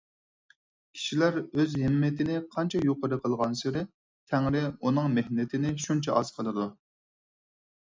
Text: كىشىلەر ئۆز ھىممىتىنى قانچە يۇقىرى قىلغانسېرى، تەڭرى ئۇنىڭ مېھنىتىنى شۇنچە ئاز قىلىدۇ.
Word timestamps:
كىشىلەر 0.93 1.35
ئۆز 1.41 1.75
ھىممىتىنى 1.81 2.37
قانچە 2.55 2.81
يۇقىرى 2.87 3.21
قىلغانسېرى، 3.27 3.85
تەڭرى 4.33 4.65
ئۇنىڭ 4.79 5.13
مېھنىتىنى 5.21 5.77
شۇنچە 5.87 6.19
ئاز 6.19 6.35
قىلىدۇ. 6.41 6.69